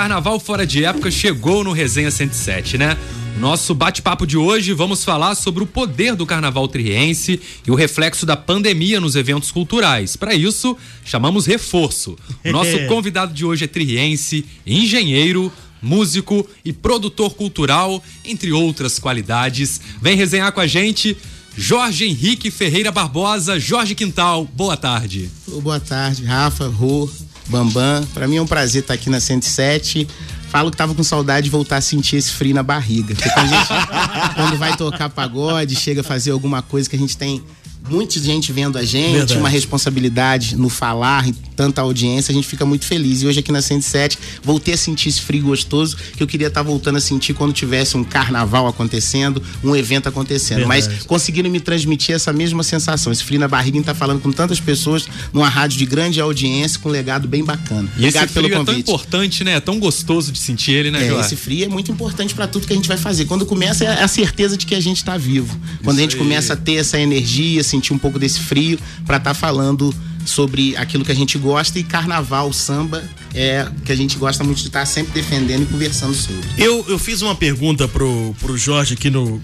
[0.00, 2.96] Carnaval Fora de Época chegou no Resenha 107, né?
[3.38, 8.24] Nosso bate-papo de hoje, vamos falar sobre o poder do carnaval triense e o reflexo
[8.24, 10.16] da pandemia nos eventos culturais.
[10.16, 10.74] Para isso,
[11.04, 12.16] chamamos reforço.
[12.42, 15.52] O nosso convidado de hoje é triense, engenheiro,
[15.82, 19.82] músico e produtor cultural, entre outras qualidades.
[20.00, 21.14] Vem resenhar com a gente.
[21.54, 25.30] Jorge Henrique Ferreira Barbosa, Jorge Quintal, boa tarde.
[25.62, 27.06] Boa tarde, Rafa, Rô,
[27.50, 28.06] Bambam.
[28.14, 30.06] Para mim é um prazer estar aqui na 107
[30.50, 33.14] falo que tava com saudade de voltar a sentir esse frio na barriga.
[33.14, 33.68] Porque quando, gente,
[34.34, 37.42] quando vai tocar pagode, chega a fazer alguma coisa que a gente tem
[37.88, 39.38] muita gente vendo a gente, Verdade.
[39.38, 41.26] uma responsabilidade no falar,
[41.56, 43.22] tanta audiência, a gente fica muito feliz.
[43.22, 46.62] E hoje aqui na 107, voltei a sentir esse frio gostoso que eu queria estar
[46.62, 50.66] tá voltando a sentir quando tivesse um carnaval acontecendo, um evento acontecendo.
[50.66, 50.88] Verdade.
[50.88, 54.20] Mas conseguiram me transmitir essa mesma sensação, esse frio na barriga em estar tá falando
[54.20, 57.88] com tantas pessoas numa rádio de grande audiência, com um legado bem bacana.
[57.96, 58.80] E Obrigado esse frio pelo convite.
[58.80, 59.52] é tão importante, né?
[59.52, 62.66] É tão gostoso de sentir ele, né, é, Esse frio é muito importante para tudo
[62.66, 63.24] que a gente vai fazer.
[63.24, 65.58] Quando começa é a certeza de que a gente está vivo.
[65.82, 66.18] Quando Isso a gente aí.
[66.18, 70.76] começa a ter essa energia, sentir um pouco desse frio para estar tá falando sobre
[70.76, 73.02] aquilo que a gente gosta e carnaval, samba
[73.34, 76.46] é que a gente gosta muito de estar tá sempre defendendo e conversando sobre.
[76.58, 79.40] Eu, eu fiz uma pergunta pro, pro Jorge aqui no,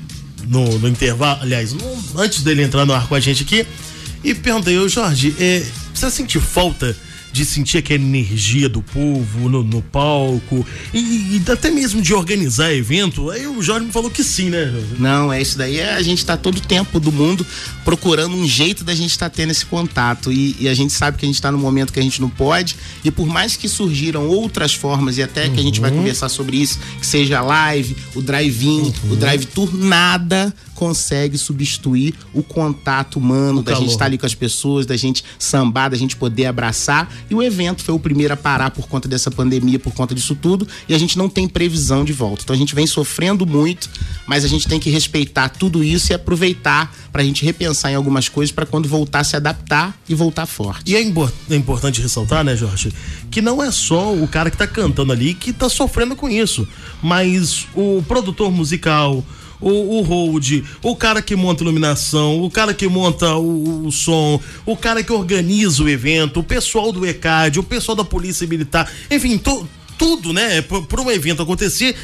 [0.47, 3.67] no, no intervalo, aliás, no, antes dele entrar no ar com a gente aqui,
[4.23, 6.97] e perguntei, ô Jorge, é, você sentiu falta
[7.33, 12.73] de sentir aquela energia do povo no, no palco e, e, até mesmo de organizar
[12.73, 13.31] evento.
[13.31, 14.73] Aí o Jorge me falou que sim, né?
[14.99, 15.79] Não, é isso daí.
[15.79, 17.47] É, a gente está todo o tempo do mundo
[17.85, 21.19] procurando um jeito da gente estar tá tendo esse contato e, e, a gente sabe
[21.19, 23.69] que a gente está no momento que a gente não pode e por mais que
[23.69, 25.55] surgiram outras formas e até uhum.
[25.55, 25.99] que a gente vai uhum.
[25.99, 29.13] conversar sobre isso, que seja live, o drive-in, uhum.
[29.13, 33.83] o drive-tour, nada consegue substituir o contato humano, o da calor.
[33.83, 37.11] gente estar tá ali com as pessoas, da gente sambar, da gente poder abraçar.
[37.29, 40.35] E o evento foi o primeiro a parar por conta dessa pandemia, por conta disso
[40.35, 42.43] tudo, e a gente não tem previsão de volta.
[42.45, 43.91] Então a gente vem sofrendo muito,
[44.27, 47.95] mas a gente tem que respeitar tudo isso e aproveitar para a gente repensar em
[47.95, 50.91] algumas coisas para quando voltar se adaptar e voltar forte.
[50.91, 52.93] E é, é, importante ressaltar, né, Jorge,
[53.31, 56.67] que não é só o cara que tá cantando ali que tá sofrendo com isso,
[57.03, 59.25] mas o produtor musical,
[59.61, 64.41] o, o hold, o cara que monta iluminação, o cara que monta o, o, som,
[64.65, 68.91] o cara que organiza o evento, o pessoal do ECAD, o pessoal da Polícia Militar,
[69.11, 69.69] enfim, to,
[69.99, 70.63] tudo, né?
[70.63, 71.97] Para um evento acontecer,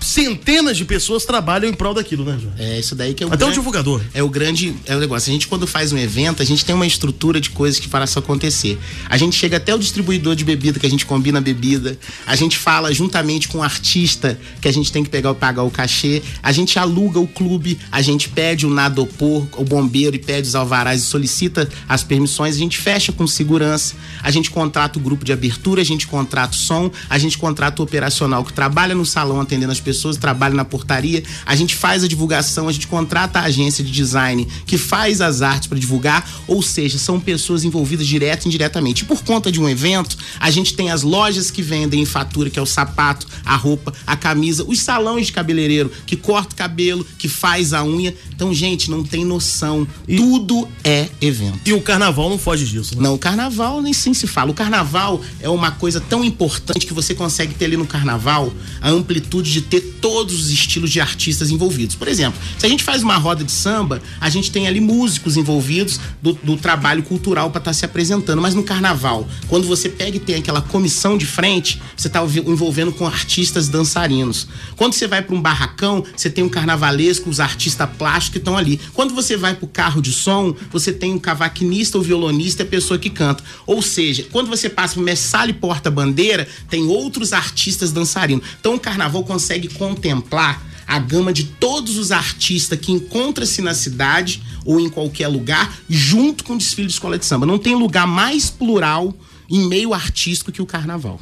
[0.00, 2.52] centenas de pessoas trabalham em prol daquilo, né, João?
[2.58, 4.00] É, isso daí que é o Até grande, o divulgador.
[4.14, 5.30] É o grande é o negócio.
[5.30, 8.10] A gente, quando faz um evento, a gente tem uma estrutura de coisas que faz
[8.10, 8.78] isso acontecer.
[9.08, 11.98] A gente chega até o distribuidor de bebida, que a gente combina a bebida.
[12.26, 15.70] A gente fala juntamente com o artista que a gente tem que pegar pagar o
[15.70, 16.22] cachê.
[16.42, 20.54] A gente aluga o clube, a gente pede o nadopor, o bombeiro, e pede os
[20.54, 22.56] alvarás e solicita as permissões.
[22.56, 23.94] A gente fecha com segurança.
[24.22, 27.80] A gente contrata o grupo de abertura, a gente contrata o som, a gente contrata
[27.80, 31.74] o operacional que trabalha no salão atendendo as pessoas pessoas trabalham na portaria, a gente
[31.74, 35.80] faz a divulgação, a gente contrata a agência de design que faz as artes para
[35.80, 39.02] divulgar, ou seja, são pessoas envolvidas direto e indiretamente.
[39.02, 42.48] E por conta de um evento, a gente tem as lojas que vendem em fatura,
[42.48, 46.56] que é o sapato, a roupa, a camisa, os salões de cabeleireiro que corta o
[46.56, 48.14] cabelo, que faz a unha.
[48.32, 49.86] Então, gente, não tem noção.
[50.06, 51.58] E, Tudo é evento.
[51.66, 53.02] E o carnaval não foge disso, né?
[53.02, 54.52] Não, o carnaval nem sim se fala.
[54.52, 58.88] O carnaval é uma coisa tão importante que você consegue ter ali no carnaval a
[58.88, 61.96] amplitude de ter ter todos os estilos de artistas envolvidos.
[61.96, 65.36] Por exemplo, se a gente faz uma roda de samba, a gente tem ali músicos
[65.36, 68.40] envolvidos do, do trabalho cultural para estar tá se apresentando.
[68.40, 72.92] Mas no carnaval, quando você pega e tem aquela comissão de frente, você está envolvendo
[72.92, 74.46] com artistas dançarinos.
[74.76, 78.56] Quando você vai para um barracão, você tem um carnavalesco, os artistas plásticos que estão
[78.56, 78.80] ali.
[78.94, 82.66] Quando você vai para o carro de som, você tem um cavaquinista, o violonista e
[82.66, 83.42] a pessoa que canta.
[83.66, 88.44] Ou seja, quando você passa para o Messale Porta-Bandeira, tem outros artistas dançarinos.
[88.60, 94.42] Então o carnaval consegue contemplar a gama de todos os artistas que encontra-se na cidade
[94.64, 97.46] ou em qualquer lugar, junto com o desfile de escola de samba.
[97.46, 99.14] Não tem lugar mais plural
[99.48, 101.20] em meio artístico que o carnaval.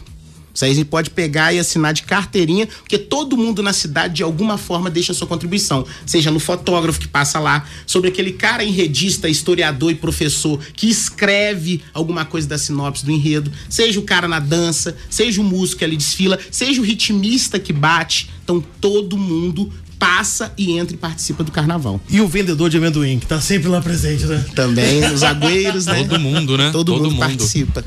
[0.59, 4.15] Isso aí a gente pode pegar e assinar de carteirinha, porque todo mundo na cidade
[4.15, 5.87] de alguma forma deixa sua contribuição.
[6.05, 11.81] Seja no fotógrafo que passa lá, sobre aquele cara enredista, historiador e professor que escreve
[11.95, 15.85] alguma coisa da sinopse do enredo, seja o cara na dança, seja o músico que
[15.85, 18.29] ali desfila, seja o ritmista que bate.
[18.43, 22.01] Então todo mundo passa e entra e participa do carnaval.
[22.11, 24.45] E o vendedor de amendoim, que tá sempre lá presente, né?
[24.57, 26.03] Também, os agüeiros, né?
[26.03, 26.71] Todo mundo, né?
[26.73, 27.85] Todo, Todo mundo, mundo participa.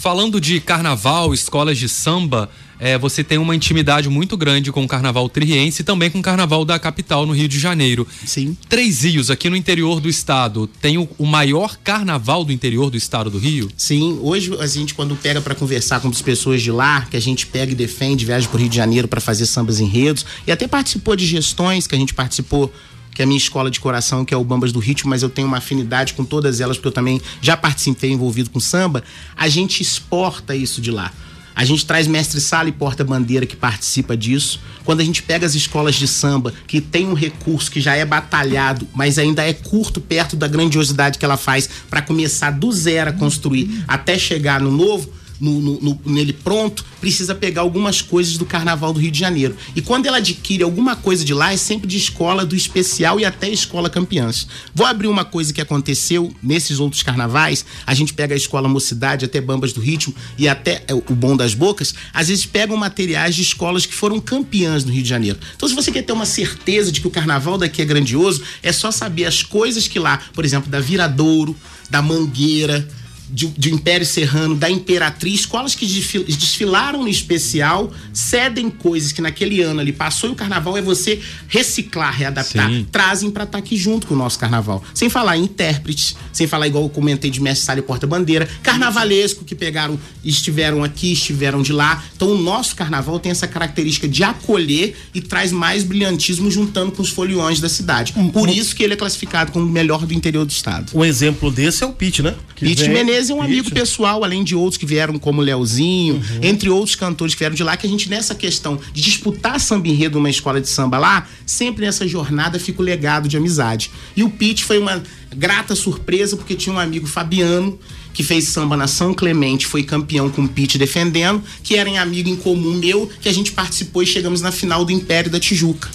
[0.00, 2.48] Falando de carnaval, escolas de samba,
[2.78, 6.22] é, você tem uma intimidade muito grande com o carnaval triense e também com o
[6.22, 8.08] carnaval da capital, no Rio de Janeiro.
[8.24, 8.56] Sim.
[8.66, 12.96] Três Rios, aqui no interior do estado, tem o, o maior carnaval do interior do
[12.96, 13.68] estado do Rio?
[13.76, 17.20] Sim, hoje a gente, quando pega para conversar com as pessoas de lá, que a
[17.20, 20.66] gente pega e defende, viaja pro Rio de Janeiro para fazer sambas enredos, e até
[20.66, 22.72] participou de gestões que a gente participou
[23.20, 25.28] que é a minha escola de coração, que é o Bambas do Ritmo, mas eu
[25.28, 29.04] tenho uma afinidade com todas elas, porque eu também já participei envolvido com samba,
[29.36, 31.12] a gente exporta isso de lá.
[31.54, 34.58] A gente traz mestre sala e porta-bandeira que participa disso.
[34.86, 38.06] Quando a gente pega as escolas de samba, que tem um recurso que já é
[38.06, 43.10] batalhado, mas ainda é curto perto da grandiosidade que ela faz para começar do zero
[43.10, 48.36] a construir até chegar no novo, no, no, no, nele pronto, precisa pegar algumas coisas
[48.36, 49.56] do Carnaval do Rio de Janeiro.
[49.74, 53.24] E quando ela adquire alguma coisa de lá, é sempre de escola do especial e
[53.24, 54.46] até escola campeãs.
[54.74, 57.64] Vou abrir uma coisa que aconteceu nesses outros carnavais.
[57.86, 61.36] A gente pega a escola Mocidade, até Bambas do Ritmo e até é, o Bom
[61.36, 61.94] das Bocas.
[62.12, 65.38] Às vezes pegam materiais de escolas que foram campeãs no Rio de Janeiro.
[65.56, 68.72] Então, se você quer ter uma certeza de que o carnaval daqui é grandioso, é
[68.72, 71.56] só saber as coisas que lá, por exemplo, da Viradouro,
[71.88, 72.86] da Mangueira,
[73.32, 79.62] de, de Império Serrano, da Imperatriz, escolas que desfilaram no especial, cedem coisas que naquele
[79.62, 82.86] ano ali passou e o carnaval é você reciclar, readaptar, Sim.
[82.90, 84.82] trazem para estar tá aqui junto com o nosso carnaval.
[84.94, 89.44] Sem falar em intérpretes, sem falar igual eu comentei de mestre sala e porta-bandeira, carnavalesco
[89.44, 92.02] que pegaram, estiveram aqui, estiveram de lá.
[92.14, 97.02] Então o nosso carnaval tem essa característica de acolher e traz mais brilhantismo juntando com
[97.02, 98.12] os foliões da cidade.
[98.32, 100.92] Por isso que ele é classificado como o melhor do interior do estado.
[100.94, 102.34] Um exemplo desse é o Pete, né?
[102.58, 106.40] Pete Menezes é um amigo pessoal, além de outros que vieram como Leozinho, uhum.
[106.42, 109.88] entre outros cantores que vieram de lá, que a gente nessa questão de disputar samba
[109.88, 113.90] enredo numa escola de samba lá, sempre nessa jornada fica o legado de amizade.
[114.16, 115.02] E o Pete foi uma
[115.36, 117.78] grata surpresa porque tinha um amigo Fabiano
[118.12, 121.98] que fez samba na São Clemente, foi campeão com o Pete defendendo, que era em
[121.98, 125.38] amigo em comum meu, que a gente participou e chegamos na final do Império da
[125.38, 125.88] Tijuca.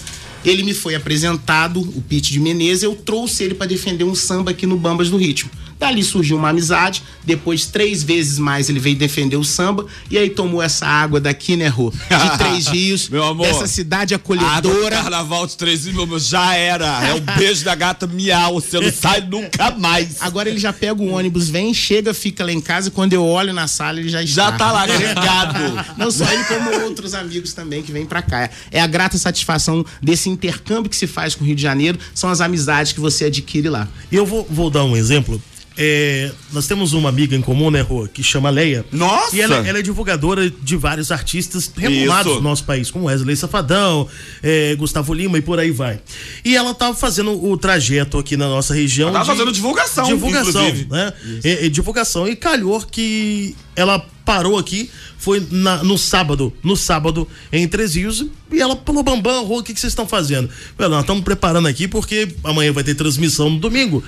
[0.43, 4.51] Ele me foi apresentado, o Pete de Menezes, eu trouxe ele para defender um samba
[4.51, 5.49] aqui no Bambas do Ritmo.
[5.77, 7.03] Dali surgiu uma amizade.
[7.23, 9.85] Depois, três vezes mais, ele veio defender o samba.
[10.09, 11.91] E aí tomou essa água daqui, né, Rô?
[11.91, 13.09] De Três Rios.
[13.09, 13.45] meu amor.
[13.45, 14.95] Dessa cidade acolhedora.
[14.95, 17.05] carnaval de Três Rios, meu amor, já era.
[17.05, 18.55] É o beijo da gata miau.
[18.55, 20.21] Você não sai nunca mais.
[20.21, 22.87] Agora ele já pega o ônibus, vem, chega, fica lá em casa.
[22.87, 24.45] E quando eu olho na sala, ele já está.
[24.45, 25.59] Já tá lá agregado.
[25.97, 28.49] não só ele, como outros amigos também que vêm para cá.
[28.71, 31.99] É a grata satisfação desse intercâmbio que se faz com o Rio de Janeiro.
[32.13, 33.87] São as amizades que você adquire lá.
[34.11, 35.41] E eu vou, vou dar um exemplo
[35.77, 38.85] é, nós temos uma amiga em comum, né, Rô, que chama Leia.
[38.91, 39.35] Nossa!
[39.35, 42.41] E ela, ela é divulgadora de vários artistas renomados Isso.
[42.41, 44.07] do nosso país, como Wesley Safadão,
[44.41, 45.99] é, Gustavo Lima e por aí vai.
[46.43, 49.09] E ela tava fazendo o trajeto aqui na nossa região.
[49.09, 50.89] Ela tava de, fazendo divulgação, Divulgação, inclusive.
[50.89, 51.13] né?
[51.43, 52.27] E, e, divulgação.
[52.27, 58.25] E calhou que ela parou aqui, foi na, no sábado, no sábado, em Três Rios,
[58.51, 60.49] e ela falou, Bambam, Rô, o que, que vocês estão fazendo?
[60.79, 64.03] Nós estamos preparando aqui porque amanhã vai ter transmissão no domingo.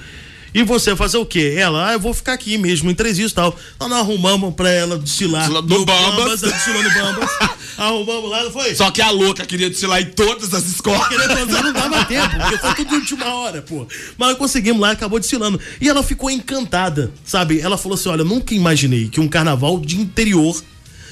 [0.54, 1.56] E você fazer o quê?
[1.58, 3.58] Ela, ah, eu vou ficar aqui mesmo, em três dias e tal.
[3.80, 5.50] Nós não arrumamos pra ela desfilar.
[5.50, 6.42] No, no Bambas.
[6.42, 7.30] Desfilando Bambas.
[7.78, 8.74] arrumamos lá, não foi?
[8.74, 11.08] Só que a louca queria desfilar em todas as escolas.
[11.08, 13.88] Queria fazer, não dava tempo, porque foi tudo de última hora, pô.
[14.18, 15.60] Mas conseguimos lá, acabou desfilando.
[15.80, 17.60] E ela ficou encantada, sabe?
[17.60, 20.60] Ela falou assim: olha, nunca imaginei que um carnaval de interior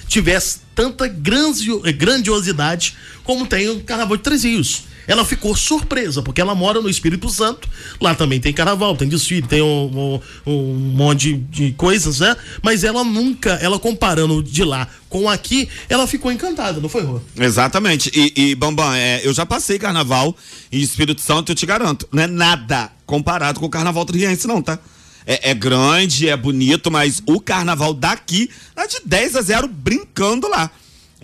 [0.07, 6.55] tivesse tanta grandiosidade como tem o carnaval de Três Rios ela ficou surpresa, porque ela
[6.55, 7.67] mora no Espírito Santo,
[7.99, 12.35] lá também tem carnaval, tem desfile, tem um, um, um monte de, coisas, né?
[12.61, 17.21] Mas ela nunca, ela comparando de lá com aqui, ela ficou encantada, não foi, Rô?
[17.37, 18.11] Exatamente.
[18.13, 20.35] E, e Bambam, é, eu já passei carnaval
[20.71, 24.61] em Espírito Santo, eu te garanto, não é nada comparado com o carnaval triense, não,
[24.61, 24.79] tá?
[25.25, 30.47] É, é, grande, é bonito, mas o carnaval daqui é de 10 a 0 brincando
[30.47, 30.69] lá.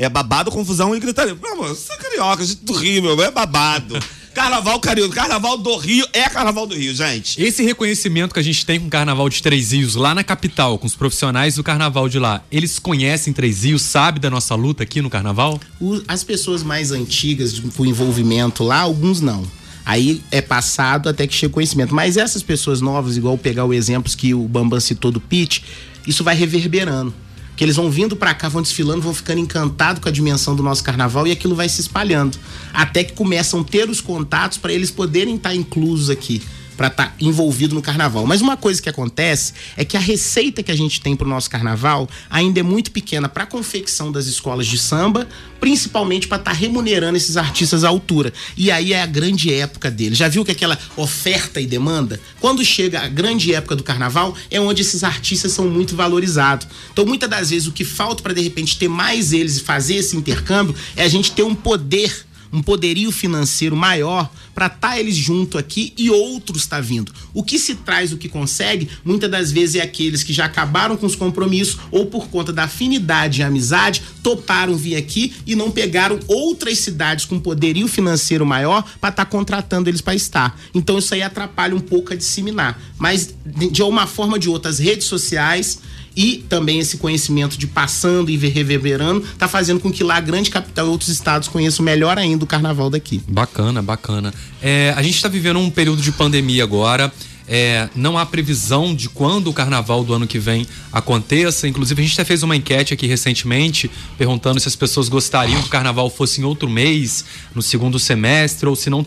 [0.01, 1.35] É babado, confusão e gritaria.
[1.35, 3.99] Meu amor, você é carioca, gente do Rio, meu, é babado.
[4.33, 7.39] Carnaval carioca, Carnaval do Rio é Carnaval do Rio, gente.
[7.39, 10.79] Esse reconhecimento que a gente tem com o Carnaval de Três Rios lá na capital,
[10.79, 14.81] com os profissionais do Carnaval de lá, eles conhecem Três Rios, sabem da nossa luta
[14.81, 15.59] aqui no Carnaval?
[15.79, 19.45] O, as pessoas mais antigas com envolvimento lá, alguns não.
[19.85, 21.93] Aí é passado até que chega o conhecimento.
[21.93, 25.59] Mas essas pessoas novas, igual pegar o exemplo que o Bambam citou do pitch,
[26.07, 27.13] isso vai reverberando
[27.61, 30.63] que eles vão vindo para cá, vão desfilando, vão ficando encantados com a dimensão do
[30.63, 32.35] nosso carnaval e aquilo vai se espalhando.
[32.73, 36.41] Até que começam a ter os contatos para eles poderem estar tá inclusos aqui
[36.81, 38.25] para estar tá envolvido no carnaval.
[38.25, 41.29] Mas uma coisa que acontece é que a receita que a gente tem para o
[41.29, 45.27] nosso carnaval ainda é muito pequena para a confecção das escolas de samba,
[45.59, 48.33] principalmente para estar tá remunerando esses artistas à altura.
[48.57, 50.17] E aí é a grande época deles.
[50.17, 52.19] Já viu que aquela oferta e demanda?
[52.39, 56.67] Quando chega a grande época do carnaval, é onde esses artistas são muito valorizados.
[56.91, 59.97] Então, muitas das vezes, o que falta para de repente ter mais eles e fazer
[59.97, 64.99] esse intercâmbio é a gente ter um poder um poderio financeiro maior para estar tá
[64.99, 67.11] eles junto aqui e outros tá vindo.
[67.33, 70.97] O que se traz, o que consegue, muitas das vezes é aqueles que já acabaram
[70.97, 75.71] com os compromissos ou por conta da afinidade e amizade toparam vir aqui e não
[75.71, 80.59] pegaram outras cidades com poderio financeiro maior para estar tá contratando eles para estar.
[80.73, 82.79] Então isso aí atrapalha um pouco a disseminar.
[82.97, 85.79] Mas de uma forma ou de outra, as redes sociais
[86.15, 90.49] e também esse conhecimento de passando e reverberando está fazendo com que lá a grande
[90.49, 93.21] capital e outros estados conheçam melhor ainda o carnaval daqui.
[93.27, 94.33] Bacana, bacana.
[94.61, 97.11] É, a gente está vivendo um período de pandemia agora.
[97.47, 101.67] É, não há previsão de quando o carnaval do ano que vem aconteça.
[101.67, 105.67] Inclusive, a gente até fez uma enquete aqui recentemente perguntando se as pessoas gostariam que
[105.67, 109.05] o carnaval fosse em outro mês, no segundo semestre, ou se não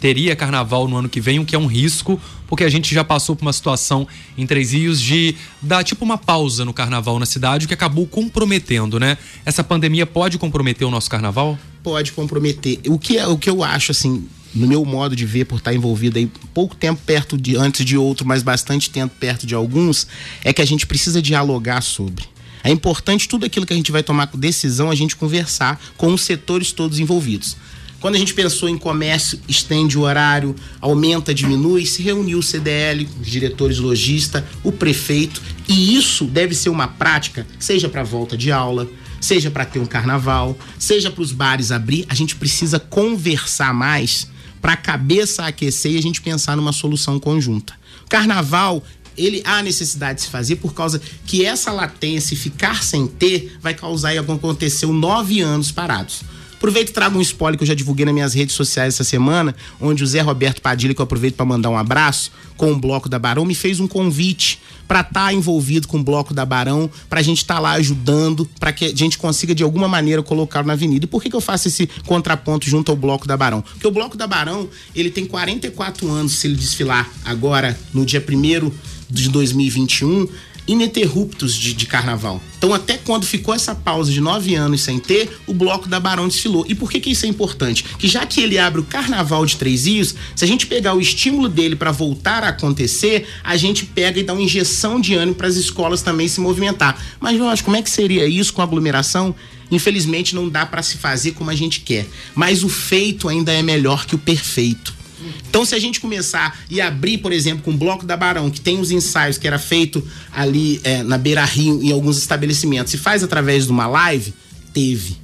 [0.00, 3.04] teria carnaval no ano que vem, o que é um risco, porque a gente já
[3.04, 7.26] passou por uma situação em Três Rios de dar tipo uma pausa no carnaval na
[7.26, 9.18] cidade, o que acabou comprometendo, né?
[9.44, 11.58] Essa pandemia pode comprometer o nosso carnaval?
[11.82, 12.80] Pode comprometer.
[12.86, 15.74] O que, é, o que eu acho, assim, no meu modo de ver, por estar
[15.74, 20.06] envolvido aí pouco tempo perto de antes de outro, mas bastante tempo perto de alguns,
[20.42, 22.24] é que a gente precisa dialogar sobre.
[22.62, 26.22] É importante tudo aquilo que a gente vai tomar decisão, a gente conversar com os
[26.22, 27.56] setores todos envolvidos.
[28.00, 33.06] Quando a gente pensou em comércio, estende o horário, aumenta, diminui, se reuniu o CDL,
[33.20, 38.50] os diretores lojista, o prefeito, e isso deve ser uma prática, seja para volta de
[38.50, 38.88] aula,
[39.20, 44.26] seja para ter um carnaval, seja para os bares abrir, a gente precisa conversar mais
[44.62, 47.74] para a cabeça aquecer e a gente pensar numa solução conjunta.
[48.08, 48.82] Carnaval
[49.16, 53.74] ele há necessidade de se fazer por causa que essa latência, ficar sem ter, vai
[53.74, 56.22] causar e aconteceu nove anos parados.
[56.60, 59.56] Aproveito e trago um spoiler que eu já divulguei nas minhas redes sociais essa semana,
[59.80, 63.08] onde o Zé Roberto Padilha, que eu aproveito para mandar um abraço, com o Bloco
[63.08, 66.90] da Barão, me fez um convite para estar tá envolvido com o Bloco da Barão,
[67.08, 70.22] para a gente estar tá lá ajudando, para que a gente consiga de alguma maneira
[70.22, 71.06] colocar na avenida.
[71.06, 73.62] E por que, que eu faço esse contraponto junto ao Bloco da Barão?
[73.62, 78.22] Porque o Bloco da Barão, ele tem 44 anos se ele desfilar agora, no dia
[78.22, 78.70] 1
[79.08, 80.28] de 2021,
[80.70, 82.40] ininterruptos de, de, carnaval.
[82.56, 86.28] Então, até quando ficou essa pausa de nove anos sem ter, o bloco da Barão
[86.28, 86.64] desfilou.
[86.68, 87.84] E por que, que isso é importante?
[87.98, 91.00] Que já que ele abre o carnaval de Três Rios, se a gente pegar o
[91.00, 95.34] estímulo dele para voltar a acontecer, a gente pega e dá uma injeção de ânimo
[95.34, 97.02] para as escolas também se movimentar.
[97.18, 99.34] Mas, Jorge, como é que seria isso com aglomeração?
[99.70, 102.06] Infelizmente, não dá para se fazer como a gente quer.
[102.34, 104.99] Mas o feito ainda é melhor que o perfeito.
[105.48, 108.60] Então, se a gente começar e abrir, por exemplo, com o Bloco da Barão, que
[108.60, 112.98] tem os ensaios que era feito ali é, na Beira Rio, em alguns estabelecimentos, e
[112.98, 114.32] faz através de uma live,
[114.72, 115.18] teve.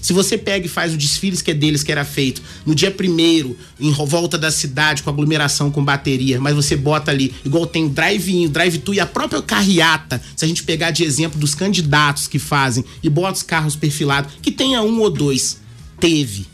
[0.00, 2.90] Se você pega e faz o desfile que é deles, que era feito no dia
[2.90, 7.88] primeiro, em volta da cidade, com aglomeração, com bateria, mas você bota ali, igual tem
[7.88, 12.38] drive-in, drive-thru e a própria carreata, se a gente pegar de exemplo dos candidatos que
[12.38, 15.58] fazem e bota os carros perfilados, que tenha um ou dois,
[15.98, 16.46] teve.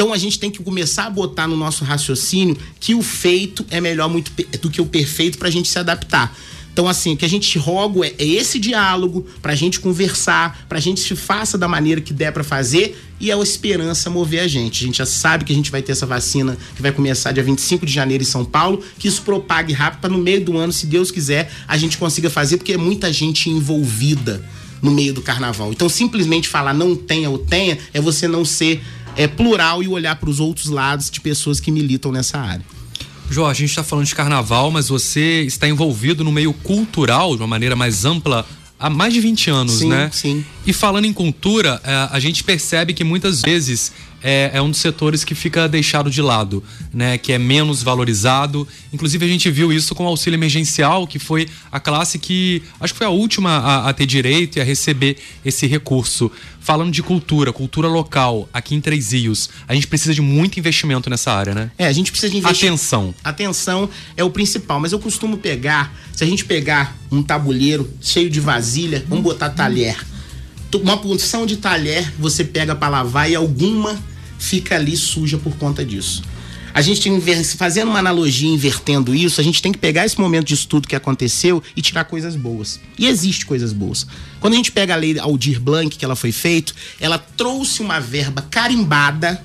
[0.00, 3.82] Então a gente tem que começar a botar no nosso raciocínio que o feito é
[3.82, 6.34] melhor muito do que o perfeito para a gente se adaptar.
[6.72, 10.64] Então, assim, o que a gente roga é, é esse diálogo para a gente conversar,
[10.66, 14.08] para a gente se faça da maneira que der para fazer e é a esperança
[14.08, 14.84] mover a gente.
[14.84, 17.42] A gente já sabe que a gente vai ter essa vacina que vai começar dia
[17.42, 20.72] 25 de janeiro em São Paulo, que isso propague rápido para no meio do ano,
[20.72, 24.42] se Deus quiser, a gente consiga fazer, porque é muita gente envolvida
[24.82, 25.70] no meio do carnaval.
[25.72, 28.80] Então, simplesmente falar não tenha ou tenha é você não ser
[29.16, 32.64] é, plural e olhar para os outros lados de pessoas que militam nessa área.
[33.30, 37.42] Jorge, a gente está falando de carnaval, mas você está envolvido no meio cultural de
[37.42, 38.44] uma maneira mais ampla
[38.78, 40.10] há mais de 20 anos, sim, né?
[40.12, 40.44] Sim.
[40.66, 44.80] E falando em cultura, é, a gente percebe que muitas vezes é, é, um dos
[44.80, 46.62] setores que fica deixado de lado,
[46.92, 47.18] né?
[47.18, 48.66] Que é menos valorizado.
[48.92, 52.92] Inclusive, a gente viu isso com o auxílio emergencial, que foi a classe que acho
[52.92, 56.30] que foi a última a, a ter direito e a receber esse recurso.
[56.60, 61.08] Falando de cultura, cultura local, aqui em Três Rios, a gente precisa de muito investimento
[61.08, 61.70] nessa área, né?
[61.78, 62.68] É, a gente precisa de investir.
[62.68, 63.14] Atenção.
[63.24, 68.28] Atenção é o principal, mas eu costumo pegar, se a gente pegar um tabuleiro cheio
[68.28, 69.98] de vasilha, vamos botar talher.
[70.74, 73.98] Uma porção de talher você pega para lavar e alguma
[74.40, 76.22] fica ali suja por conta disso.
[76.72, 77.10] A gente
[77.56, 80.94] fazendo uma analogia, invertendo isso, a gente tem que pegar esse momento de estudo que
[80.94, 82.80] aconteceu e tirar coisas boas.
[82.96, 84.06] E existe coisas boas.
[84.38, 87.98] Quando a gente pega a lei Aldir Blanc, que ela foi feita, ela trouxe uma
[87.98, 89.44] verba carimbada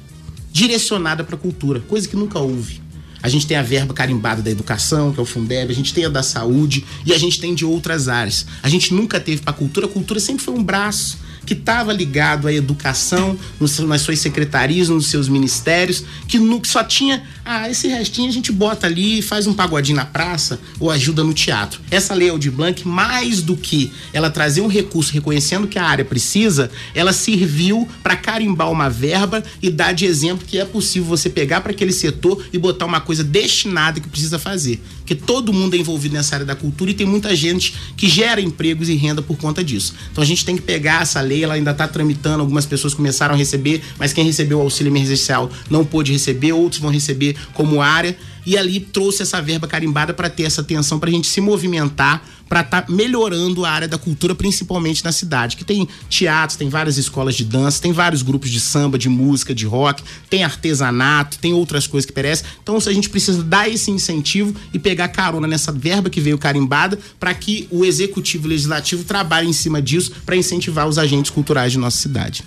[0.52, 2.82] direcionada para a cultura, coisa que nunca houve.
[3.22, 6.06] a gente tem a verba carimbada da educação, que é o Fundeb, a gente tem
[6.06, 8.46] a da saúde e a gente tem de outras áreas.
[8.62, 11.94] A gente nunca teve para a cultura, a cultura sempre foi um braço que estava
[11.94, 17.70] ligado à educação, nas suas secretarias, nos seus ministérios, que, no, que só tinha, ah,
[17.70, 21.80] esse restinho a gente bota ali, faz um pagodinho na praça ou ajuda no teatro.
[21.92, 26.04] Essa lei Aldir Blanc, mais do que ela trazer um recurso reconhecendo que a área
[26.04, 31.30] precisa, ela serviu para carimbar uma verba e dar de exemplo que é possível você
[31.30, 34.82] pegar para aquele setor e botar uma coisa destinada que precisa fazer.
[35.06, 38.42] Porque todo mundo é envolvido nessa área da cultura e tem muita gente que gera
[38.42, 39.94] empregos e renda por conta disso.
[40.12, 43.36] Então a gente tem que pegar essa lei ela ainda está tramitando, algumas pessoas começaram
[43.36, 47.84] a receber, mas quem recebeu o auxílio emergencial não pôde receber, outros vão receber como
[47.84, 48.18] área.
[48.48, 52.24] E ali trouxe essa verba carimbada para ter essa atenção, para a gente se movimentar,
[52.48, 55.56] para estar tá melhorando a área da cultura, principalmente na cidade.
[55.56, 59.54] Que tem teatros, tem várias escolas de dança, tem vários grupos de samba, de música,
[59.54, 62.46] de rock, tem artesanato, tem outras coisas que perecem.
[62.62, 67.00] Então, a gente precisa dar esse incentivo e pegar carona nessa verba que veio carimbada,
[67.20, 71.78] para que o executivo legislativo trabalhem em cima disso para incentivar os agentes culturais de
[71.78, 72.44] nossa cidade.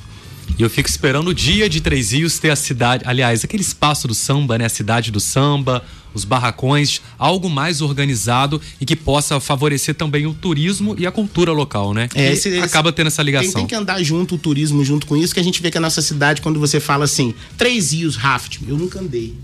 [0.59, 4.09] E eu fico esperando o dia de Três Rios ter a cidade, aliás, aquele espaço
[4.09, 4.65] do samba, né?
[4.65, 10.35] A cidade do samba, os barracões, algo mais organizado e que possa favorecer também o
[10.35, 12.09] turismo e a cultura local, né?
[12.13, 13.53] É, esse, esse, acaba tendo essa ligação.
[13.53, 15.79] Tem, tem, que andar junto o turismo junto com isso, que a gente vê que
[15.79, 19.37] a nossa cidade, quando você fala assim, Três Rios, raft, eu nunca andei.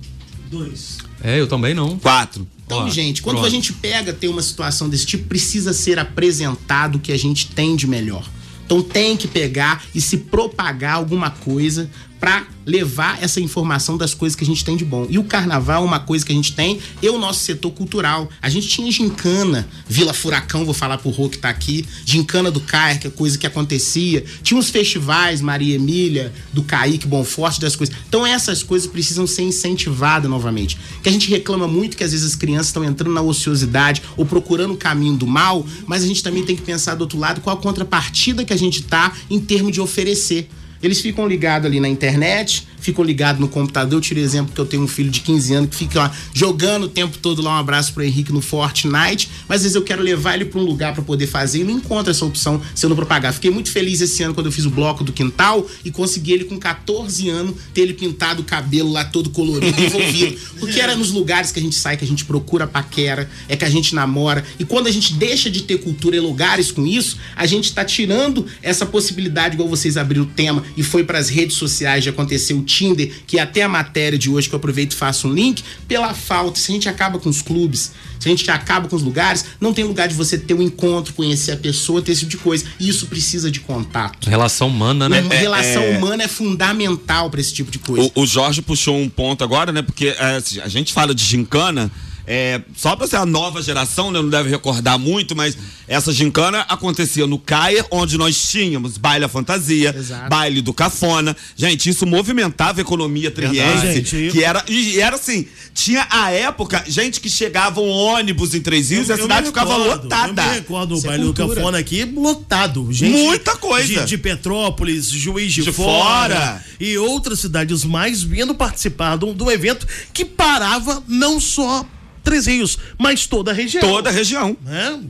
[0.50, 0.98] Dois.
[1.22, 1.96] É, eu também não.
[1.96, 2.44] Quatro.
[2.66, 3.46] Então, Ó, gente, quando pronto.
[3.46, 7.48] a gente pega ter uma situação desse tipo, precisa ser apresentado o que a gente
[7.48, 8.28] tem de melhor.
[8.64, 11.90] Então tem que pegar e se propagar alguma coisa
[12.24, 15.06] para levar essa informação das coisas que a gente tem de bom.
[15.10, 18.30] E o carnaval é uma coisa que a gente tem, e o nosso setor cultural.
[18.40, 22.60] A gente tinha gincana, Vila Furacão, vou falar pro Rô que tá aqui, gincana do
[22.60, 24.24] Cair, que é coisa que acontecia.
[24.42, 27.94] Tinha uns festivais, Maria Emília, do Caíque, Forte, das coisas.
[28.08, 30.78] Então essas coisas precisam ser incentivadas novamente.
[31.02, 34.24] Que a gente reclama muito que às vezes as crianças estão entrando na ociosidade ou
[34.24, 37.42] procurando o caminho do mal, mas a gente também tem que pensar do outro lado
[37.42, 40.48] qual a contrapartida que a gente tá em termos de oferecer.
[40.84, 43.94] Eles ficam ligados ali na internet, ficam ligados no computador.
[43.96, 46.84] Eu tiro exemplo que eu tenho um filho de 15 anos que fica lá, jogando
[46.84, 47.56] o tempo todo lá.
[47.56, 49.30] Um abraço pro Henrique no Fortnite.
[49.48, 51.72] Mas às vezes eu quero levar ele para um lugar para poder fazer e não
[51.72, 53.32] encontro essa opção se eu não propagar.
[53.32, 56.44] Fiquei muito feliz esse ano quando eu fiz o bloco do quintal e consegui ele
[56.44, 60.36] com 14 anos ter ele pintado o cabelo lá todo colorido, envolvido.
[60.60, 63.64] Porque era nos lugares que a gente sai, que a gente procura paquera, é que
[63.64, 64.44] a gente namora.
[64.58, 67.84] E quando a gente deixa de ter cultura e lugares com isso, a gente tá
[67.84, 72.10] tirando essa possibilidade, igual vocês abriram o tema e foi para as redes sociais de
[72.10, 75.28] acontecer o Tinder, que é até a matéria de hoje que eu aproveito e faço
[75.28, 76.58] um link, pela falta.
[76.58, 79.72] Se a gente acaba com os clubes, se a gente acaba com os lugares, não
[79.72, 82.64] tem lugar de você ter um encontro, conhecer a pessoa, ter esse tipo de coisa.
[82.80, 84.28] E isso precisa de contato.
[84.28, 85.18] Relação humana, né?
[85.30, 85.96] É, relação é...
[85.96, 88.10] humana é fundamental para esse tipo de coisa.
[88.14, 89.82] O, o, Jorge puxou um ponto agora, né?
[89.82, 91.90] Porque é, a gente fala de gincana.
[92.26, 95.56] É, só para ser a nova geração, né, não deve recordar muito, mas
[95.86, 100.30] essa gincana acontecia no CAIR, onde nós tínhamos baile à fantasia, Exato.
[100.30, 101.36] baile do cafona.
[101.54, 107.20] Gente, isso movimentava a economia triense, que era e era assim, tinha a época, gente
[107.20, 110.42] que chegavam ônibus em Três Rios e a cidade ficava lotada.
[110.42, 113.18] Eu me recordo o é baile do cafona aqui lotado, gente.
[113.18, 114.00] Muita coisa.
[114.00, 119.34] De, de Petrópolis, Juiz de, de fora, fora, e outras cidades mais vindo participar do,
[119.34, 121.86] do evento que parava não só
[122.24, 123.82] Três Rios, mas toda a região.
[123.82, 124.56] Toda a região.
[124.64, 125.00] Né?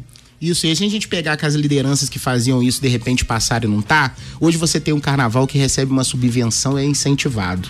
[0.41, 3.71] Isso, e se a gente pegar que as lideranças que faziam isso de repente passaram
[3.71, 7.69] e não tá, hoje você tem um carnaval que recebe uma subvenção e é incentivado.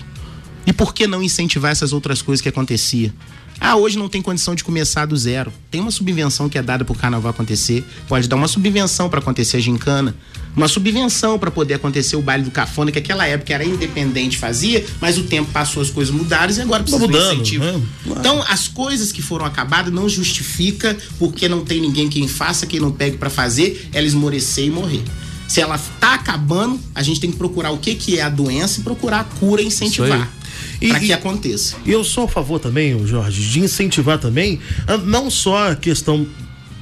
[0.67, 3.13] E por que não incentivar essas outras coisas que acontecia?
[3.59, 5.51] Ah, hoje não tem condição de começar do zero.
[5.71, 7.85] Tem uma subvenção que é dada para o carnaval acontecer.
[8.07, 10.15] Pode dar uma subvenção para acontecer a gincana.
[10.55, 14.85] Uma subvenção para poder acontecer o baile do cafona, que aquela época era independente, fazia,
[15.01, 17.65] mas o tempo passou, as coisas mudaram e agora precisa mudando, de incentivo.
[17.65, 17.81] Né?
[18.05, 22.79] Então, as coisas que foram acabadas não justifica porque não tem ninguém quem faça, quem
[22.79, 25.03] não pegue para fazer, ela esmorecer e morrer.
[25.45, 28.79] Se ela tá acabando, a gente tem que procurar o que, que é a doença
[28.79, 30.31] e procurar a cura e incentivar
[30.79, 31.75] para que aconteça.
[31.85, 36.27] E eu sou a favor também, Jorge, de incentivar também, ah, não só a questão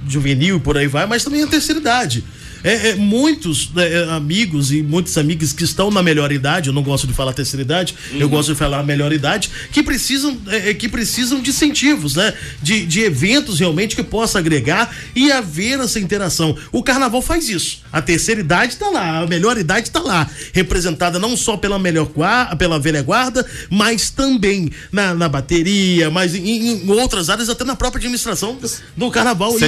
[0.08, 2.24] juvenil por aí vai, mas também a terceira idade
[2.64, 6.74] é, é, muitos né, é, amigos e muitas amigas que estão na melhor idade, eu
[6.74, 8.20] não gosto de falar terceira idade, uhum.
[8.20, 12.34] eu gosto de falar melhor idade, que precisam, é, é, que precisam de incentivos, né?
[12.62, 16.56] De, de eventos realmente que possa agregar e haver essa interação.
[16.72, 17.82] O carnaval faz isso.
[17.92, 22.10] A terceira idade está lá, a melhor idade está lá, representada não só pela melhor
[22.58, 27.76] pela velha guarda, mas também na, na bateria, mas em, em, outras áreas, até na
[27.76, 28.58] própria administração
[28.96, 29.54] do carnaval.
[29.60, 29.64] E,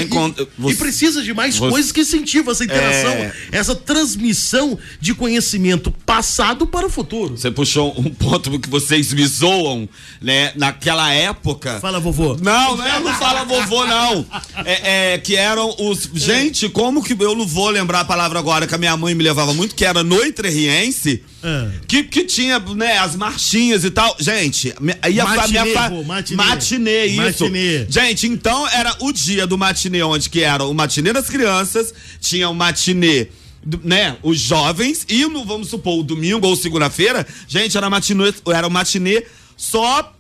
[0.67, 1.69] e, e precisa de mais você...
[1.69, 3.33] coisas que incentivam essa interação geração, É.
[3.51, 7.37] essa transmissão de conhecimento passado para o futuro.
[7.37, 9.87] Você puxou um ponto que vocês me zoam,
[10.21, 10.51] né?
[10.55, 11.79] Naquela época.
[11.79, 12.37] Fala, vovô.
[12.41, 14.25] Não, não, é, não fala vovô, não.
[14.65, 16.09] É, é, que eram os.
[16.13, 19.23] Gente, como que eu não vou lembrar a palavra agora que a minha mãe me
[19.23, 21.23] levava muito, que era Noitreriense.
[21.47, 21.71] É.
[21.87, 24.15] Que, que tinha, né, as marchinhas e tal.
[24.19, 26.35] Gente, aí Matinê, minha fa- vô, matinê.
[26.35, 27.43] matinê, isso.
[27.43, 27.85] Matinê.
[27.87, 32.49] Gente, então era o dia do matinê, onde que era o matinê das crianças, tinha
[32.49, 33.27] o matinê.
[33.83, 38.67] Né, os jovens, e no, vamos supor, o domingo ou segunda-feira, gente, era matinê, era
[38.67, 39.25] o matinê
[39.57, 40.13] só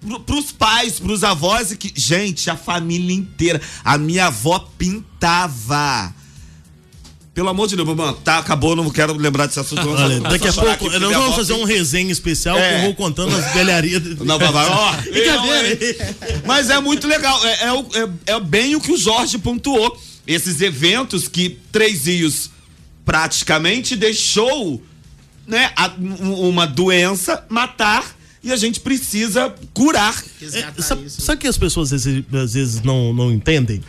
[0.00, 3.60] pro, pros pais, pros avós, e que, gente, a família inteira.
[3.84, 6.12] A minha avó pintava.
[7.38, 9.88] Pelo amor de Deus, mamãe, tá, acabou, não quero lembrar desse assunto.
[9.88, 12.68] Olha, Vou daqui a pouco nós vamos fazer um resenha especial É.
[12.68, 14.02] que eu vou contando as velharias.
[14.26, 14.92] Não, vai, vai, ó.
[15.08, 15.78] Brincadeira.
[16.44, 17.40] Mas é muito legal.
[17.46, 19.96] É, é é- é bem o que o Jorge pontuou.
[20.26, 22.50] Esses eventos que Três Rios
[23.04, 24.82] praticamente deixou
[25.46, 28.04] né, a- um- uma doença matar
[28.42, 30.20] e a gente precisa curar.
[30.42, 31.20] É, sabe, isso.
[31.22, 33.80] sabe que as pessoas às vezes, às vezes não, não entendem?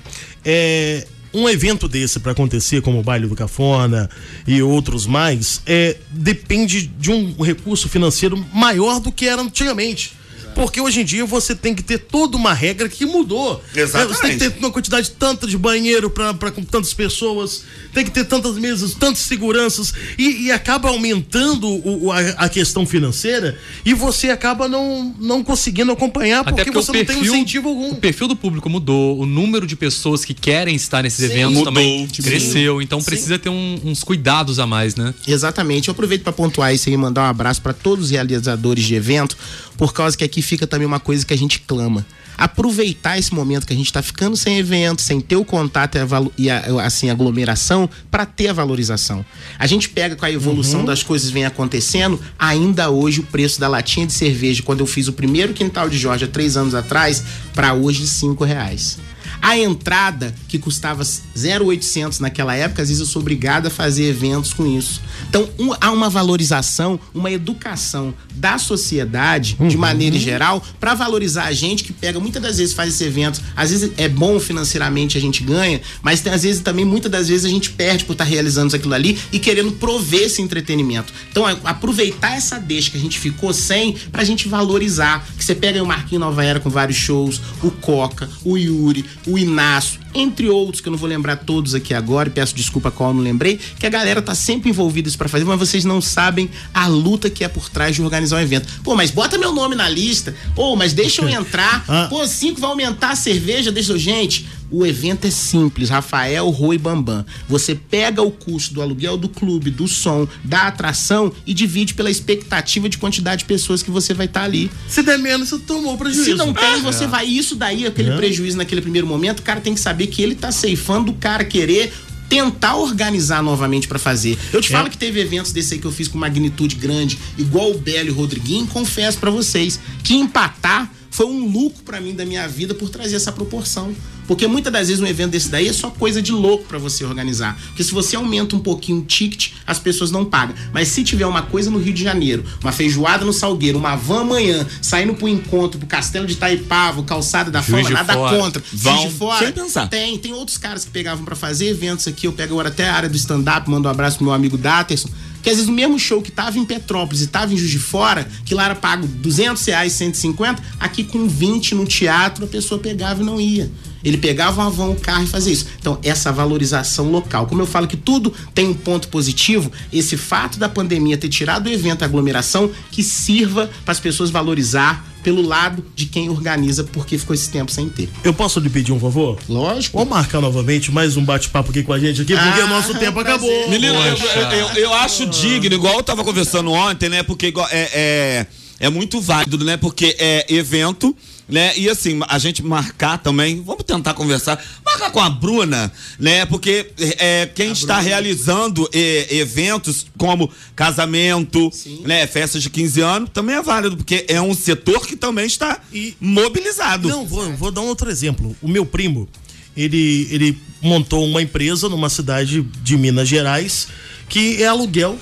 [0.46, 4.10] É, um evento desse para acontecer, como o Baile do Cafona
[4.48, 10.19] e outros mais, é, depende de um recurso financeiro maior do que era antigamente.
[10.60, 13.64] Porque hoje em dia você tem que ter toda uma regra que mudou.
[13.74, 14.12] Exatamente.
[14.12, 18.04] É, Você tem que ter uma quantidade tanta de banheiro para com tantas pessoas, tem
[18.04, 23.58] que ter tantas mesas, tantas seguranças, e, e acaba aumentando o- a, a questão financeira
[23.86, 27.32] e você acaba não, não conseguindo acompanhar Até porque, porque você o não perfil, tem
[27.42, 27.92] incentivo algum.
[27.92, 31.66] o perfil do público mudou, o número de pessoas que querem estar nesses eventos mudou.
[31.74, 32.22] também Sim.
[32.22, 35.14] cresceu, então precisa ter um- uns cuidados a mais, né?
[35.26, 35.88] Exatamente.
[35.88, 38.96] Eu aproveito para pontuar isso aí e mandar um abraço para todos os realizadores de
[38.96, 39.38] evento,
[39.78, 42.06] por causa que aqui fica também uma coisa que a gente clama.
[42.38, 46.00] Aproveitar esse momento que a gente está ficando sem evento, sem ter o contato e
[46.00, 46.06] a,
[46.38, 49.26] e a- assim, aglomeração, para ter a valorização.
[49.58, 53.68] A gente pega com a evolução das coisas vem acontecendo, ainda hoje o preço da
[53.68, 57.24] latinha de cerveja, quando eu fiz o primeiro quintal de Jorge há três anos atrás,
[57.54, 58.98] para hoje cinco reais.
[59.42, 64.54] A entrada, que custava 0,800 naquela época, às vezes eu sou obrigado a fazer eventos
[64.54, 65.02] com isso.
[65.30, 71.54] Então, um- há uma valorização, uma educação da sociedade, de maneira geral, para valorizar a
[71.54, 73.42] gente que pega, muitas das vezes faz esse evento.
[73.56, 77.28] Às vezes é bom financeiramente, a gente ganha, mas tem, às vezes também, muitas das
[77.28, 81.14] vezes, a gente perde por estar realizando aquilo ali e querendo prover esse entretenimento.
[81.32, 85.26] Então, a- aproveitar essa deixa que a gente ficou sem pra gente valorizar.
[85.38, 89.06] Que você pega aí o Marquinho Nova Era com vários shows, o Coca, o Yuri,
[89.30, 92.90] o Inácio, entre outros, que eu não vou lembrar todos aqui agora, e peço desculpa
[92.90, 96.02] qual eu não lembrei, que a galera tá sempre envolvida pra fazer, mas vocês não
[96.02, 98.68] sabem a luta que é por trás de organizar um evento.
[98.84, 100.36] Pô, mas bota meu nome na lista.
[100.56, 101.84] Pô, mas deixa eu entrar.
[101.88, 102.08] Ah.
[102.10, 104.00] Pô, cinco vai aumentar a cerveja, deixa eu.
[104.00, 107.26] Gente, o evento é simples, Rafael, Rui Bambam.
[107.48, 112.10] Você pega o custo do aluguel do clube, do som, da atração e divide pela
[112.12, 114.70] expectativa de quantidade de pessoas que você vai estar ali.
[114.88, 116.26] Se der menos, você tomou prejuízo.
[116.32, 117.26] Se não tem, você vai.
[117.26, 118.16] Isso daí, aquele É.
[118.18, 121.44] prejuízo naquele primeiro momento, o cara tem que saber que ele tá ceifando o cara
[121.44, 121.92] querer
[122.30, 124.38] tentar organizar novamente pra fazer.
[124.54, 124.72] Eu te É.
[124.78, 128.10] falo que teve eventos desse aí que eu fiz com magnitude grande, igual o Belo
[128.10, 132.48] e o Rodriguinho, confesso pra vocês que empatar foi um lucro pra mim da minha
[132.48, 133.96] vida por trazer essa proporção.
[134.30, 137.04] Porque muitas das vezes um evento desse daí é só coisa de louco pra você
[137.04, 137.60] organizar.
[137.70, 140.56] Porque se você aumenta um pouquinho o ticket, as pessoas não pagam.
[140.72, 144.22] Mas se tiver uma coisa no Rio de Janeiro, uma feijoada no Salgueiro, uma van
[144.22, 148.38] amanhã, saindo pro encontro, pro Castelo de Itaipava, o Calçado da Juiz Fama, nada Fora.
[148.38, 148.64] contra.
[148.72, 149.40] Vão Juiz de fora.
[149.40, 149.88] sem pensar.
[149.88, 152.28] Tem, tem outros caras que pegavam pra fazer eventos aqui.
[152.28, 155.10] Eu pego agora até a área do stand-up, mando um abraço pro meu amigo Daterson.
[155.42, 157.80] Que às vezes o mesmo show que tava em Petrópolis e tava em Juiz de
[157.80, 162.80] Fora, que lá era pago 200 reais, 150, aqui com 20 no teatro, a pessoa
[162.80, 163.70] pegava e não ia.
[164.04, 165.68] Ele pegava uma van, um carro e fazia isso.
[165.80, 167.48] Então, essa valorização local.
[167.48, 171.68] Como eu falo que tudo tem um ponto positivo, esse fato da pandemia ter tirado
[171.68, 177.18] o evento, aglomeração, que sirva para as pessoas valorizar pelo lado de quem organiza, porque
[177.18, 178.10] ficou esse tempo sem ter.
[178.24, 179.38] Eu posso lhe pedir um favor?
[179.50, 179.98] Lógico.
[179.98, 182.94] Vamos marcar novamente mais um bate-papo aqui com a gente aqui, porque Ah, o nosso
[182.96, 183.34] tempo prazer.
[183.34, 183.70] acabou.
[183.70, 187.24] Menino, eu, eu, eu- eu acho digno, igual eu tava conversando ontem, né?
[187.24, 188.46] Porque igual- é, é,
[188.80, 189.78] é muito válido, né?
[189.78, 191.16] Porque é evento,
[191.48, 191.78] né?
[191.78, 196.46] E assim, a gente marcar também, vamos tentar conversar, marcar com a Bruna, né?
[196.46, 201.72] Porque é, quem está realizando é, eventos como casamento,
[202.06, 202.26] né?
[202.28, 206.16] Festas de 15 anos, também é válido, porque é um setor que também está E-
[206.20, 207.08] mobilizado.
[207.10, 208.56] Não, vou, vou dar um outro exemplo.
[208.62, 209.28] O meu primo,
[209.76, 213.88] ele, ele montou uma empresa numa cidade de Minas Gerais
[214.30, 215.18] que é aluguel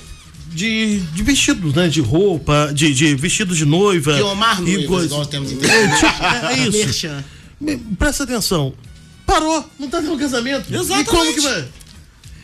[0.57, 1.87] de, de vestidos, né?
[1.87, 4.15] De roupa, de, de vestidos de noiva.
[4.15, 6.77] Que Omar e Noivas, coisa- igual temos em É, é isso.
[6.77, 7.23] Merchan.
[7.61, 8.73] Me- Presta atenção.
[9.25, 10.73] Parou, não tá tendo casamento.
[10.73, 11.07] Exatamente.
[11.07, 11.65] E como que vai?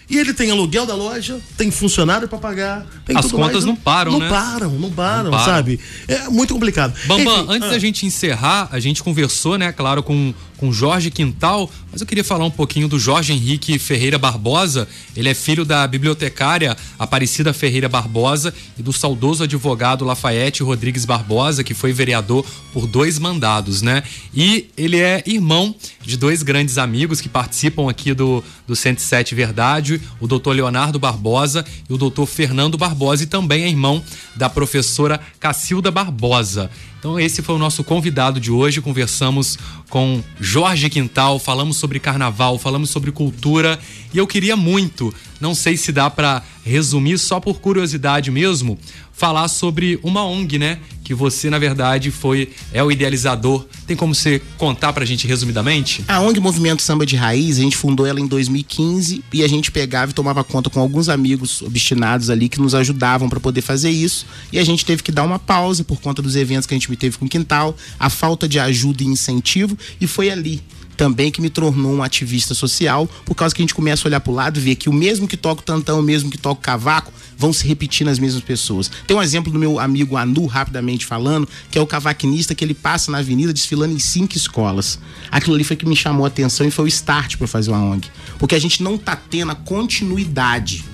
[0.10, 3.66] E ele tem aluguel da loja, tem funcionário para pagar, tem As tudo contas mais.
[3.66, 4.30] não param, não né?
[4.30, 5.46] Param, não param, Não param.
[5.46, 5.80] sabe?
[6.08, 6.94] É muito complicado.
[7.08, 11.12] Bambam, Enfim, antes ah, da gente encerrar, a gente conversou, né, claro, com, com Jorge
[11.12, 14.88] Quintal, mas eu queria falar um pouquinho do Jorge Henrique Ferreira Barbosa.
[15.14, 21.66] Ele é filho da bibliotecária Aparecida Ferreira Barbosa e do saudoso advogado Lafayette Rodrigues Barbosa,
[21.66, 24.04] que foi vereador por dois mandados, né?
[24.34, 30.00] E ele é irmão de dois grandes amigos que participam aqui do, do 107 Verdade,
[30.22, 34.02] o doutor Leonardo Barbosa e o doutor Fernando Barbosa, e também é irmão
[34.34, 36.72] da professora Cacilda Barbosa.
[37.04, 38.80] Então esse foi o nosso convidado de hoje.
[38.80, 43.78] Conversamos com Jorge Quintal, falamos sobre carnaval, falamos sobre cultura
[44.14, 45.14] e eu queria muito,
[45.44, 48.80] não sei se dá para resumir só por curiosidade mesmo,
[49.12, 50.80] falar sobre uma ONG, né?
[51.04, 53.66] Que você na verdade foi é o idealizador.
[53.86, 56.02] Tem como você contar pra gente resumidamente?
[56.08, 59.70] A ONG Movimento Samba de Raiz, a gente fundou ela em 2015 e a gente
[59.70, 63.90] pegava e tomava conta com alguns amigos obstinados ali que nos ajudavam para poder fazer
[63.90, 64.26] isso.
[64.50, 66.96] E a gente teve que dar uma pausa por conta dos eventos que a gente
[66.96, 70.64] teve com o Quintal, a falta de ajuda e incentivo, e foi ali
[70.96, 74.20] também que me tornou um ativista social, por causa que a gente começa a olhar
[74.20, 76.60] pro lado e ver que o mesmo que toca o tantão, o mesmo que toca
[76.60, 78.90] o cavaco, vão se repetir nas mesmas pessoas.
[79.08, 82.74] Tem um exemplo do meu amigo Anu, rapidamente falando, que é o cavaquinista que ele
[82.74, 85.00] passa na avenida desfilando em cinco escolas.
[85.32, 87.84] Aquilo ali foi que me chamou a atenção e foi o start para fazer uma
[87.84, 88.08] ONG.
[88.38, 90.86] Porque a gente não tá tendo a continuidade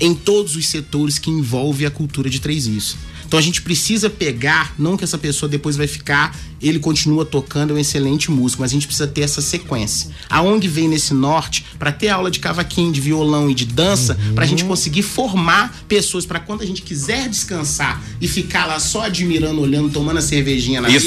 [0.00, 2.96] em todos os setores que envolve a cultura de três isso.
[3.26, 7.70] Então a gente precisa pegar, não que essa pessoa depois vai ficar, ele continua tocando,
[7.72, 10.10] é um excelente músico, mas a gente precisa ter essa sequência.
[10.28, 14.16] A ONG vem nesse norte para ter aula de cavaquinho, de violão e de dança,
[14.28, 14.34] Uhum.
[14.34, 19.02] pra gente conseguir formar pessoas para quando a gente quiser descansar e ficar lá só
[19.02, 21.06] admirando, olhando, tomando a cervejinha na E mesa.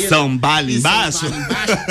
[0.72, 1.26] e embaixo?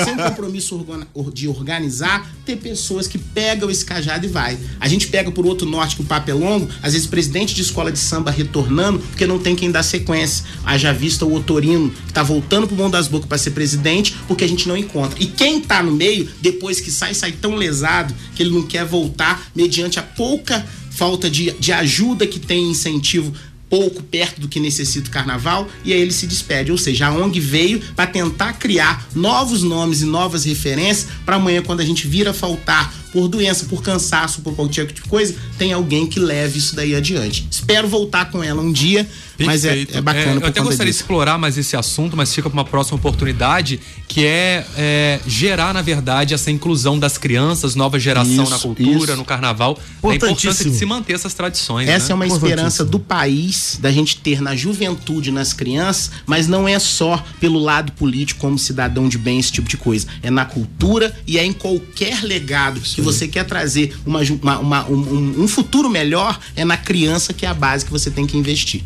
[0.03, 0.85] sem compromisso
[1.33, 4.57] de organizar, ter pessoas que pegam esse cajado e vai.
[4.79, 7.61] A gente pega por outro norte que o papo é longo, às vezes presidente de
[7.61, 10.45] escola de samba retornando, porque não tem quem dar sequência.
[10.65, 14.43] Haja vista o Otorino, que tá voltando pro Mão das Bocas para ser presidente, porque
[14.43, 15.21] a gente não encontra.
[15.21, 18.85] E quem tá no meio, depois que sai, sai tão lesado que ele não quer
[18.85, 23.33] voltar, mediante a pouca falta de, de ajuda que tem incentivo
[23.71, 26.73] pouco perto do que necessita o carnaval e aí ele se despede.
[26.73, 31.61] Ou seja, a ONG veio para tentar criar novos nomes e novas referências para amanhã,
[31.61, 35.73] quando a gente vira faltar por doença, por cansaço, por qualquer tipo de coisa, tem
[35.73, 37.47] alguém que leve isso daí adiante.
[37.49, 39.07] Espero voltar com ela um dia,
[39.39, 39.97] mas é, Perfeito.
[39.97, 40.33] é bacana.
[40.35, 41.03] eu por até gostaria de disso.
[41.03, 45.81] explorar mais esse assunto, mas fica para uma próxima oportunidade, que é, é, gerar, na
[45.81, 49.15] verdade, essa inclusão das crianças, nova geração Isso, na cultura, isso.
[49.17, 51.89] no carnaval, da importância de se manter essas tradições.
[51.89, 52.11] Essa né?
[52.11, 56.79] é uma esperança do país, da gente ter na juventude, nas crianças, mas não é
[56.79, 60.07] só pelo lado político, como cidadão de bem, esse tipo de coisa.
[60.21, 64.85] É na cultura e é em qualquer legado que você quer trazer uma uma- uma-
[64.89, 68.37] um, um- futuro melhor, é na criança que é a base que você tem que
[68.37, 68.81] investir.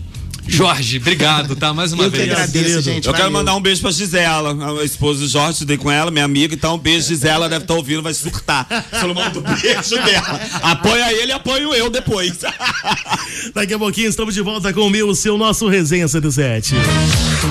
[0.47, 1.73] Jorge, obrigado, tá?
[1.73, 2.29] Mais uma Eu que vez.
[2.31, 2.81] agradeço, querido.
[2.83, 3.07] gente.
[3.07, 3.39] Eu quero valeu.
[3.39, 6.75] mandar um beijo pra Gisela, a esposa do Jorge, estudei com ela, minha amiga, então
[6.75, 8.67] um beijo, Gisela, deve estar ouvindo, vai surtar.
[8.99, 10.39] Só não manda um beijo dela.
[10.61, 12.33] Apoia ele apoio eu depois.
[13.55, 16.75] Daqui a pouquinho estamos de volta com o meu, o seu, nosso Resenha 107.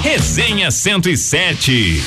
[0.00, 2.00] Resenha 107.